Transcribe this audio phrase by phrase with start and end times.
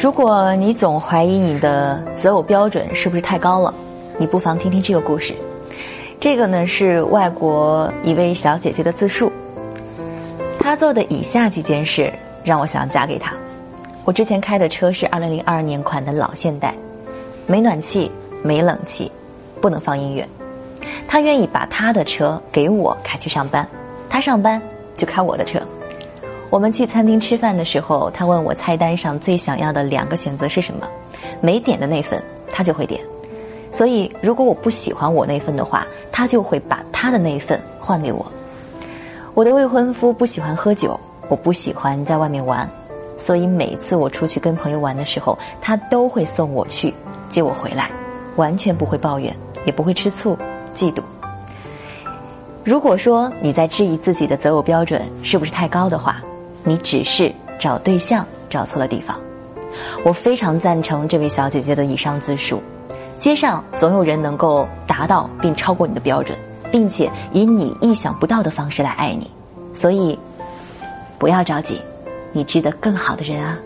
[0.00, 3.74] 如果你总怀疑你的择偶标准是不是太高了，
[4.16, 5.34] 你不妨听听这个故事。
[6.20, 9.32] 这个呢是外国一位小姐姐的自述。
[10.60, 12.12] 她做的以下几件事
[12.44, 13.34] 让我想嫁给他。
[14.04, 16.72] 我之前开的车是二零零二年款的老现代，
[17.48, 18.08] 没暖气，
[18.40, 19.10] 没冷气，
[19.60, 20.24] 不能放音乐。
[21.08, 23.66] 他愿意把他的车给我开去上班，
[24.08, 24.62] 他上班
[24.96, 25.60] 就开我的车。
[26.50, 30.88] 我们去餐厅吃饭的时候，他问我菜单上最想要的两个选择是什么，
[31.40, 33.00] 没点的那份他就会点。
[33.70, 38.24] 所以如果我不喜欢我那份的话，他就会把他的那份换给我。
[39.34, 40.98] 我的未婚夫不喜欢喝酒，
[41.28, 42.68] 我不喜欢在外面玩，
[43.18, 46.94] 所以每次我出去跟朋友玩的时候，他都会送我去，
[47.28, 47.90] 接我回来，
[48.36, 49.36] 完全不会抱怨，
[49.66, 50.36] 也不会吃醋、
[50.74, 51.02] 嫉妒。
[52.64, 56.20] 如果说你在质疑自己的择偶标准是不是太高的话，
[56.64, 59.18] 你只是找对象找错了地方。
[60.04, 62.62] 我非常赞成这位小姐姐的以上自述。
[63.18, 66.38] 街上总有人能够达到并超过你的标准，
[66.70, 69.28] 并且以你意想不到的方式来爱你，
[69.74, 70.18] 所以
[71.18, 71.80] 不要着急，
[72.32, 73.58] 你值得更好的人啊。